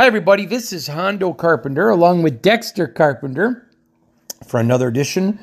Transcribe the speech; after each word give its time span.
Hi, 0.00 0.06
everybody. 0.06 0.46
This 0.46 0.72
is 0.72 0.86
Hondo 0.86 1.34
Carpenter 1.34 1.90
along 1.90 2.22
with 2.22 2.40
Dexter 2.40 2.86
Carpenter 2.86 3.68
for 4.46 4.58
another 4.58 4.88
edition 4.88 5.40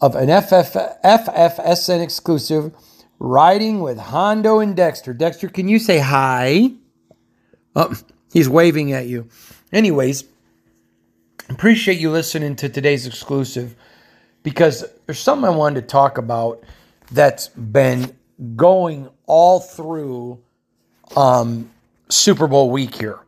of 0.00 0.16
an 0.16 0.26
FF, 0.26 0.74
FFSN 1.04 2.02
exclusive 2.02 2.74
Riding 3.20 3.78
with 3.82 3.98
Hondo 3.98 4.58
and 4.58 4.74
Dexter. 4.74 5.14
Dexter, 5.14 5.48
can 5.48 5.68
you 5.68 5.78
say 5.78 6.00
hi? 6.00 6.72
Oh, 7.76 7.94
he's 8.32 8.48
waving 8.48 8.90
at 8.90 9.06
you. 9.06 9.28
Anyways, 9.72 10.24
appreciate 11.48 12.00
you 12.00 12.10
listening 12.10 12.56
to 12.56 12.68
today's 12.68 13.06
exclusive 13.06 13.76
because 14.42 14.84
there's 15.06 15.20
something 15.20 15.46
I 15.46 15.50
wanted 15.50 15.82
to 15.82 15.86
talk 15.86 16.18
about 16.18 16.64
that's 17.12 17.46
been 17.46 18.16
going 18.56 19.08
all 19.26 19.60
through 19.60 20.40
um, 21.14 21.70
Super 22.08 22.48
Bowl 22.48 22.72
week 22.72 22.96
here 22.96 23.20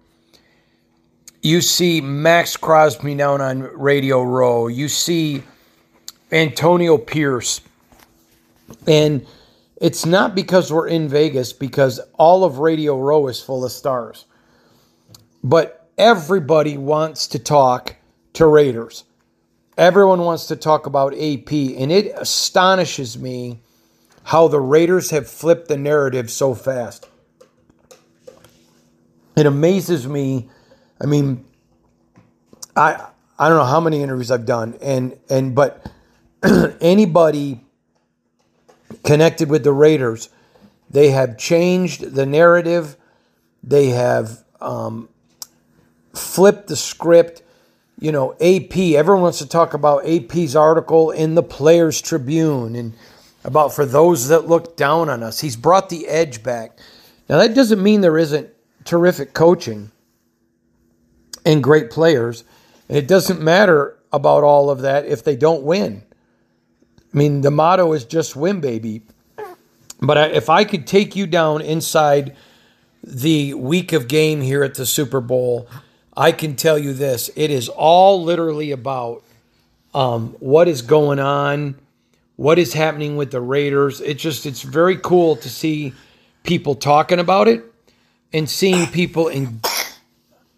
you 1.42 1.60
see 1.60 2.00
Maxx 2.00 2.56
Crosby 2.56 3.16
down 3.16 3.40
on 3.40 3.62
Radio 3.62 4.22
Row. 4.22 4.68
You 4.68 4.88
see 4.88 5.42
Antonio 6.30 6.96
Pierce. 6.96 7.60
And 8.86 9.26
it's 9.76 10.06
not 10.06 10.36
because 10.36 10.72
we're 10.72 10.86
in 10.86 11.08
Vegas, 11.08 11.52
because 11.52 12.00
all 12.14 12.44
of 12.44 12.60
Radio 12.60 12.96
Row 12.96 13.26
is 13.26 13.40
full 13.40 13.64
of 13.64 13.72
stars. 13.72 14.24
But 15.42 15.88
everybody 15.98 16.78
wants 16.78 17.26
to 17.28 17.40
talk 17.40 17.96
to 18.34 18.46
Raiders. 18.46 19.02
Everyone 19.76 20.20
wants 20.20 20.46
to 20.46 20.56
talk 20.56 20.86
about 20.86 21.12
AP. 21.14 21.50
And 21.50 21.90
it 21.90 22.12
astonishes 22.16 23.18
me 23.18 23.58
how 24.22 24.46
the 24.46 24.60
Raiders 24.60 25.10
have 25.10 25.28
flipped 25.28 25.66
the 25.66 25.76
narrative 25.76 26.30
so 26.30 26.54
fast. 26.54 27.08
It 29.36 29.46
amazes 29.46 30.06
me 30.06 30.48
I 31.02 31.06
mean, 31.06 31.44
I 32.76 33.08
I 33.38 33.48
don't 33.48 33.58
know 33.58 33.64
how 33.64 33.80
many 33.80 34.02
interviews 34.02 34.30
I've 34.30 34.46
done, 34.46 34.78
and 34.80 35.18
and 35.28 35.54
but 35.54 35.90
anybody 36.80 37.60
connected 39.04 39.50
with 39.50 39.64
the 39.64 39.72
Raiders, 39.72 40.28
they 40.88 41.10
have 41.10 41.36
changed 41.38 42.14
the 42.14 42.24
narrative. 42.24 42.96
They 43.64 43.88
have 43.88 44.44
um, 44.60 45.08
flipped 46.14 46.68
the 46.68 46.76
script. 46.76 47.42
You 47.98 48.12
know, 48.12 48.32
AP. 48.40 48.76
Everyone 48.76 49.22
wants 49.22 49.38
to 49.38 49.48
talk 49.48 49.74
about 49.74 50.08
AP's 50.08 50.56
article 50.56 51.10
in 51.10 51.34
the 51.34 51.42
Players 51.42 52.00
Tribune 52.00 52.74
and 52.76 52.94
about 53.44 53.74
for 53.74 53.84
those 53.84 54.28
that 54.28 54.48
look 54.48 54.76
down 54.76 55.08
on 55.08 55.22
us. 55.22 55.40
He's 55.40 55.56
brought 55.56 55.88
the 55.88 56.06
edge 56.06 56.42
back. 56.42 56.78
Now 57.28 57.38
that 57.38 57.54
doesn't 57.54 57.82
mean 57.82 58.00
there 58.00 58.18
isn't 58.18 58.48
terrific 58.84 59.34
coaching 59.34 59.91
and 61.44 61.62
great 61.62 61.90
players. 61.90 62.44
And 62.88 62.98
it 62.98 63.08
doesn't 63.08 63.40
matter 63.40 63.96
about 64.12 64.44
all 64.44 64.70
of 64.70 64.82
that 64.82 65.06
if 65.06 65.24
they 65.24 65.36
don't 65.36 65.62
win. 65.62 66.02
I 67.12 67.16
mean, 67.16 67.42
the 67.42 67.50
motto 67.50 67.92
is 67.92 68.04
just 68.04 68.36
win, 68.36 68.60
baby. 68.60 69.02
But 70.00 70.34
if 70.34 70.50
I 70.50 70.64
could 70.64 70.86
take 70.86 71.14
you 71.14 71.26
down 71.26 71.60
inside 71.62 72.36
the 73.04 73.54
week 73.54 73.92
of 73.92 74.08
game 74.08 74.40
here 74.40 74.64
at 74.64 74.74
the 74.74 74.86
Super 74.86 75.20
Bowl, 75.20 75.68
I 76.16 76.32
can 76.32 76.56
tell 76.56 76.78
you 76.78 76.92
this: 76.92 77.30
it 77.36 77.50
is 77.50 77.68
all 77.68 78.22
literally 78.22 78.72
about 78.72 79.22
um, 79.94 80.36
what 80.40 80.68
is 80.68 80.82
going 80.82 81.18
on, 81.18 81.76
what 82.36 82.58
is 82.58 82.72
happening 82.72 83.16
with 83.16 83.30
the 83.30 83.40
Raiders. 83.40 84.00
It's 84.00 84.22
just 84.22 84.44
it's 84.44 84.62
very 84.62 84.96
cool 84.96 85.36
to 85.36 85.48
see 85.48 85.92
people 86.42 86.74
talking 86.74 87.20
about 87.20 87.46
it 87.46 87.64
and 88.32 88.48
seeing 88.50 88.86
people 88.88 89.28
in 89.28 89.60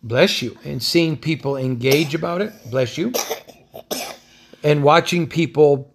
bless 0.05 0.43
you, 0.43 0.57
and 0.65 0.83
seeing 0.83 1.17
people 1.17 1.57
engage 1.57 2.15
about 2.15 2.43
it, 2.43 2.53
bless 2.71 2.99
you, 2.99 3.13
and 4.63 4.85
watching 4.85 5.27
people 5.27 5.91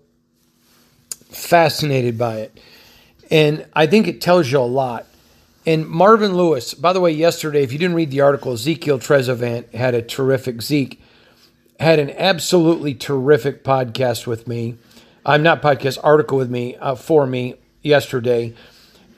fascinated 1.29 2.17
by 2.17 2.37
it. 2.37 2.59
And 3.29 3.65
I 3.73 3.85
think 3.85 4.07
it 4.07 4.19
tells 4.19 4.51
you 4.51 4.59
a 4.59 4.61
lot. 4.61 5.05
And 5.65 5.87
Marvin 5.87 6.33
Lewis, 6.33 6.73
by 6.73 6.91
the 6.91 6.99
way, 6.99 7.11
yesterday, 7.11 7.61
if 7.63 7.71
you 7.71 7.77
didn't 7.77 7.95
read 7.95 8.09
the 8.09 8.21
article, 8.21 8.53
Ezekiel 8.53 8.97
Trezevant 8.97 9.73
had 9.75 9.93
a 9.93 10.01
terrific, 10.01 10.63
Zeke 10.63 10.99
had 11.79 11.99
an 11.99 12.09
absolutely 12.11 12.95
terrific 12.95 13.63
podcast 13.63 14.25
with 14.25 14.47
me. 14.47 14.77
I'm 15.25 15.43
not 15.43 15.61
podcast, 15.61 15.99
article 16.03 16.37
with 16.37 16.49
me, 16.49 16.75
uh, 16.77 16.95
for 16.95 17.27
me 17.27 17.55
yesterday, 17.83 18.55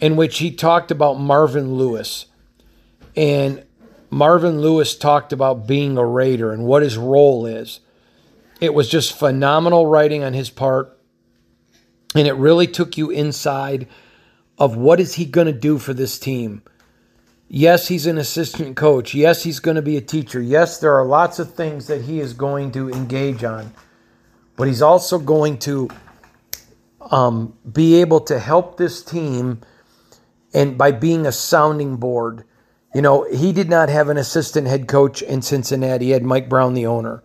in 0.02 0.18
which 0.18 0.40
he 0.40 0.52
talked 0.52 0.92
about 0.92 1.20
Marvin 1.20 1.76
Lewis. 1.76 2.26
And 3.16 3.64
Marvin 4.12 4.62
Lewis 4.62 4.96
talked 4.96 5.34
about 5.34 5.66
being 5.66 5.98
a 5.98 6.06
Raider 6.06 6.52
and 6.52 6.66
what 6.66 6.84
his 6.84 6.98
role 6.98 7.46
is. 7.46 7.80
It 8.60 8.74
was 8.74 8.90
just 8.90 9.18
phenomenal 9.18 9.88
writing 9.88 10.24
on 10.24 10.34
his 10.34 10.50
part. 10.50 11.00
And 12.14 12.28
it 12.28 12.34
really 12.34 12.68
took 12.68 12.98
you 12.98 13.10
inside 13.10 13.88
of 14.58 14.76
what 14.76 15.00
is 15.00 15.16
he 15.16 15.26
going 15.26 15.48
to 15.48 15.54
do 15.54 15.78
for 15.80 15.94
this 15.94 16.20
team. 16.20 16.62
Yes, 17.48 17.88
he's 17.88 18.06
an 18.06 18.18
assistant 18.18 18.76
coach. 18.76 19.14
Yes, 19.14 19.44
he's 19.44 19.60
going 19.60 19.76
to 19.76 19.82
be 19.82 19.98
a 19.98 20.02
teacher. 20.02 20.42
Yes, 20.42 20.78
there 20.80 20.94
are 20.94 21.06
lots 21.06 21.40
of 21.40 21.54
things 21.54 21.88
that 21.88 22.02
he 22.02 22.20
is 22.20 22.34
going 22.34 22.72
to 22.74 22.90
engage 22.92 23.44
on. 23.44 23.74
but 24.56 24.68
he's 24.68 24.82
also 24.82 25.18
going 25.18 25.58
to 25.58 25.90
um, 27.10 27.58
be 27.72 28.02
able 28.02 28.20
to 28.22 28.40
help 28.40 28.78
this 28.78 29.04
team 29.04 29.62
and 30.54 30.78
by 30.78 30.92
being 30.92 31.26
a 31.26 31.32
sounding 31.32 31.98
board. 31.98 32.44
You 32.94 33.02
know, 33.02 33.24
he 33.32 33.54
did 33.54 33.70
not 33.70 33.90
have 33.90 34.10
an 34.10 34.18
assistant 34.18 34.68
head 34.68 34.88
coach 34.88 35.22
in 35.22 35.42
Cincinnati. 35.42 36.06
He 36.06 36.12
had 36.12 36.24
Mike 36.24 36.50
Brown, 36.50 36.74
the 36.74 36.88
owner, 36.88 37.24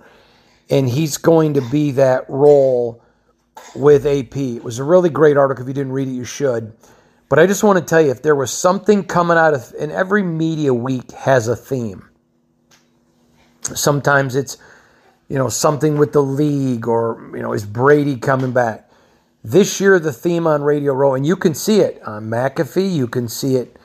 and 0.70 0.88
he's 0.88 1.16
going 1.16 1.54
to 1.54 1.60
be 1.60 1.90
that 1.92 2.28
role 2.28 3.02
with 3.74 4.06
AP. 4.06 4.36
It 4.36 4.64
was 4.64 4.78
a 4.78 4.84
really 4.84 5.10
great 5.10 5.36
article. 5.36 5.62
If 5.62 5.68
you 5.68 5.74
didn't 5.74 5.92
read 5.92 6.08
it, 6.08 6.12
you 6.12 6.24
should. 6.24 6.72
But 7.28 7.40
I 7.40 7.46
just 7.46 7.64
want 7.64 7.78
to 7.78 7.84
tell 7.84 8.00
you 8.00 8.10
if 8.10 8.22
there 8.22 8.36
was 8.36 8.52
something 8.52 9.04
coming 9.04 9.36
out 9.36 9.54
of, 9.54 9.74
and 9.78 9.90
every 9.90 10.22
media 10.22 10.72
week 10.72 11.10
has 11.12 11.48
a 11.48 11.56
theme. 11.56 12.08
Sometimes 13.62 14.36
it's, 14.36 14.58
you 15.28 15.36
know, 15.36 15.48
something 15.48 15.98
with 15.98 16.12
the 16.12 16.22
league 16.22 16.86
or, 16.86 17.32
you 17.34 17.42
know, 17.42 17.52
is 17.52 17.66
Brady 17.66 18.16
coming 18.16 18.52
back? 18.52 18.88
This 19.42 19.80
year, 19.80 19.98
the 19.98 20.12
theme 20.12 20.46
on 20.46 20.62
Radio 20.62 20.92
Row, 20.92 21.14
and 21.14 21.26
you 21.26 21.34
can 21.34 21.54
see 21.54 21.80
it 21.80 22.00
on 22.06 22.30
McAfee, 22.30 22.92
you 22.92 23.08
can 23.08 23.28
see 23.28 23.56
it 23.56 23.76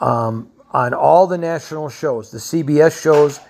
um, 0.00 0.50
on 0.70 0.94
all 0.94 1.26
the 1.26 1.38
national 1.38 1.88
shows, 1.88 2.30
the 2.30 2.38
CBS 2.38 3.00
shows, 3.00 3.40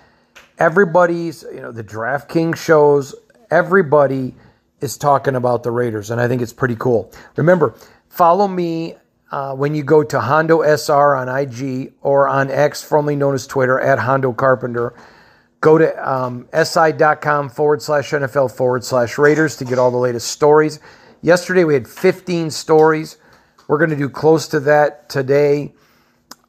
everybody's, 0.58 1.42
you 1.52 1.60
know, 1.60 1.72
the 1.72 1.84
DraftKings 1.84 2.56
shows, 2.56 3.14
everybody 3.50 4.34
is 4.80 4.96
talking 4.96 5.34
about 5.34 5.62
the 5.62 5.70
Raiders, 5.70 6.10
and 6.10 6.20
I 6.20 6.28
think 6.28 6.42
it's 6.42 6.52
pretty 6.52 6.76
cool. 6.76 7.12
Remember, 7.36 7.74
follow 8.08 8.46
me 8.46 8.94
uh, 9.30 9.54
when 9.54 9.74
you 9.74 9.82
go 9.82 10.02
to 10.02 10.20
Hondo 10.20 10.62
SR 10.62 11.16
on 11.16 11.28
IG 11.28 11.92
or 12.00 12.28
on 12.28 12.50
X, 12.50 12.82
formerly 12.82 13.16
known 13.16 13.34
as 13.34 13.46
Twitter, 13.46 13.80
at 13.80 13.98
Hondo 13.98 14.32
Carpenter. 14.32 14.94
Go 15.60 15.76
to 15.76 16.10
um, 16.10 16.48
si.com 16.52 17.48
forward 17.48 17.82
slash 17.82 18.10
NFL 18.10 18.56
forward 18.56 18.84
slash 18.84 19.18
Raiders 19.18 19.56
to 19.56 19.64
get 19.64 19.78
all 19.78 19.90
the 19.90 19.96
latest 19.96 20.28
stories. 20.28 20.78
Yesterday 21.20 21.64
we 21.64 21.74
had 21.74 21.88
15 21.88 22.50
stories. 22.50 23.18
We're 23.66 23.78
going 23.78 23.90
to 23.90 23.96
do 23.96 24.08
close 24.08 24.46
to 24.48 24.60
that 24.60 25.08
today. 25.08 25.74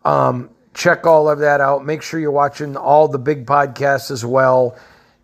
Um, 0.06 0.51
check 0.74 1.06
all 1.06 1.30
of 1.30 1.39
that 1.39 1.62
out. 1.62 1.86
Make 1.86 2.01
sure 2.01 2.19
you're 2.19 2.31
watching 2.31 2.77
all 2.77 3.07
the 3.07 3.19
big 3.19 3.45
podcasts 3.45 4.12
as 4.12 4.25
well 4.25 4.77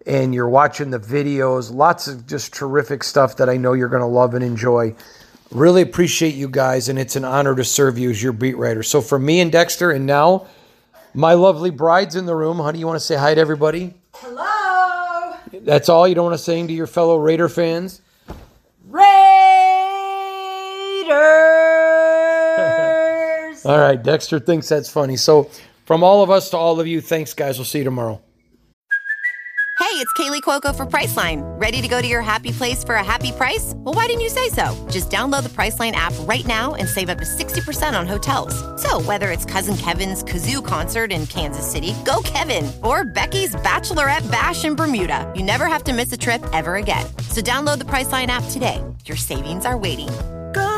and 0.06 0.34
you're 0.34 0.50
watching 0.50 0.92
the 0.92 1.00
videos. 1.00 1.74
Lots 1.74 2.08
of 2.08 2.28
just 2.28 2.54
terrific 2.54 3.04
stuff 3.04 3.38
that 3.38 3.50
I 3.50 3.58
know 3.58 3.74
you're 3.74 3.90
going 3.90 4.02
to 4.02 4.08
love 4.08 4.34
and 4.34 4.44
enjoy. 4.44 4.96
Really 5.52 5.82
appreciate 5.82 6.36
you 6.36 6.50
guys, 6.50 6.90
and 6.90 7.00
it's 7.00 7.16
an 7.16 7.24
honor 7.24 7.56
to 7.56 7.64
serve 7.64 7.98
you 7.98 8.10
as 8.10 8.22
your 8.22 8.34
beat 8.34 8.58
writer. 8.58 8.84
So, 8.84 9.00
for 9.00 9.18
me 9.18 9.40
and 9.40 9.52
Dexter, 9.52 9.92
and 9.92 10.06
now 10.06 10.48
my 11.14 11.34
lovely 11.34 11.70
bride's 11.70 12.16
in 12.16 12.26
the 12.26 12.36
room. 12.36 12.58
Honey, 12.58 12.80
you 12.80 12.88
want 12.88 13.00
to 13.00 13.06
say 13.06 13.16
hi 13.16 13.34
to 13.34 13.40
everybody? 13.40 13.94
Hello. 14.16 15.36
That's 15.54 15.88
all 15.88 16.08
you 16.08 16.16
don't 16.16 16.26
want 16.26 16.38
to 16.38 16.44
say 16.44 16.66
to 16.66 16.74
your 16.74 16.88
fellow 16.88 17.18
Raider 17.18 17.48
fans? 17.48 18.02
All 23.66 23.80
right, 23.80 24.02
Dexter 24.02 24.40
thinks 24.40 24.70
that's 24.70 24.90
funny. 24.90 25.18
So, 25.18 25.50
from 25.86 26.04
all 26.04 26.22
of 26.22 26.30
us 26.30 26.52
to 26.52 26.58
all 26.58 26.80
of 26.80 26.86
you, 26.86 27.02
thanks, 27.02 27.34
guys. 27.34 27.58
We'll 27.58 27.66
see 27.66 27.80
you 27.80 27.84
tomorrow. 27.84 28.22
Hey, 29.80 30.02
it's 30.02 30.14
Kaley 30.14 30.42
Cuoco 30.42 30.76
for 30.76 30.86
Priceline. 30.86 31.42
Ready 31.60 31.82
to 31.82 31.88
go 31.88 32.02
to 32.02 32.08
your 32.08 32.22
happy 32.22 32.52
place 32.52 32.84
for 32.84 32.96
a 32.96 33.04
happy 33.04 33.32
price? 33.32 33.74
Well, 33.76 33.94
why 33.96 34.08
didn't 34.08 34.22
you 34.22 34.30
say 34.30 34.50
so? 34.50 34.74
Just 34.90 35.10
download 35.10 35.44
the 35.44 35.50
Priceline 35.50 35.94
app 35.94 36.14
right 36.22 36.46
now 36.46 36.76
and 36.76 36.88
save 36.88 37.10
up 37.10 37.18
to 37.18 37.26
60% 37.26 37.98
on 37.98 38.06
hotels. 38.06 38.54
So, 38.82 39.02
whether 39.02 39.32
it's 39.32 39.46
Cousin 39.46 39.76
Kevin's 39.78 40.24
Kazoo 40.24 40.64
concert 40.64 41.12
in 41.12 41.26
Kansas 41.26 41.70
City, 41.70 41.94
go 42.06 42.22
Kevin, 42.24 42.72
or 42.84 43.04
Becky's 43.04 43.56
Bachelorette 43.56 44.30
Bash 44.30 44.64
in 44.64 44.76
Bermuda, 44.76 45.32
you 45.36 45.44
never 45.44 45.66
have 45.66 45.84
to 45.86 45.94
miss 45.94 46.12
a 46.12 46.18
trip 46.18 46.44
ever 46.54 46.76
again. 46.76 47.06
So, 47.30 47.42
download 47.42 47.80
the 47.80 47.86
Priceline 47.86 48.28
app 48.28 48.44
today. 48.52 48.84
Your 49.06 49.18
savings 49.18 49.66
are 49.66 49.78
waiting. 49.78 50.10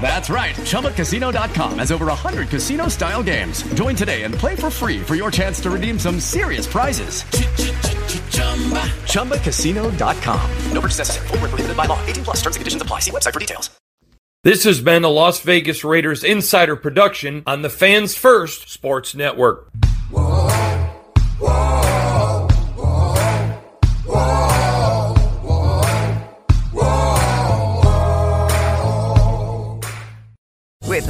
That's 0.00 0.30
right. 0.30 0.54
ChumbaCasino.com 0.54 1.80
has 1.80 1.90
over 1.90 2.06
100 2.06 2.48
casino 2.48 2.86
style 2.86 3.24
games. 3.24 3.62
Join 3.74 3.96
today 3.96 4.22
and 4.22 4.32
play 4.32 4.54
for 4.54 4.70
free 4.70 5.00
for 5.00 5.16
your 5.16 5.32
chance 5.32 5.58
to 5.62 5.70
redeem 5.70 5.98
some 5.98 6.20
serious 6.20 6.66
prizes. 6.68 7.24
ChumbaCasino.com. 9.10 10.50
No 10.72 10.80
purchase 10.80 10.98
necessary. 10.98 11.26
Full 11.28 11.38
prohibited 11.38 11.76
by 11.76 11.86
law. 11.86 11.98
18 12.06 12.24
plus 12.24 12.36
terms 12.36 12.54
and 12.54 12.60
conditions 12.60 12.82
apply. 12.82 13.00
See 13.00 13.10
website 13.10 13.32
for 13.32 13.40
details. 13.40 13.70
This 14.46 14.62
has 14.62 14.80
been 14.80 15.02
a 15.02 15.08
Las 15.08 15.40
Vegas 15.40 15.82
Raiders 15.82 16.22
insider 16.22 16.76
production 16.76 17.42
on 17.48 17.62
the 17.62 17.68
Fans 17.68 18.14
First 18.14 18.68
Sports 18.68 19.12
Network. 19.12 19.72
Whoa, 20.08 20.22
whoa, 20.22 20.65